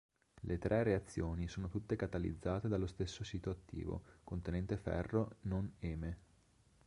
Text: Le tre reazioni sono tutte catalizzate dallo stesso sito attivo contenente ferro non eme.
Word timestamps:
Le 0.41 0.57
tre 0.57 0.81
reazioni 0.81 1.47
sono 1.47 1.67
tutte 1.69 1.95
catalizzate 1.95 2.67
dallo 2.67 2.87
stesso 2.87 3.23
sito 3.23 3.51
attivo 3.51 4.01
contenente 4.23 4.75
ferro 4.75 5.35
non 5.41 5.71
eme. 5.77 6.17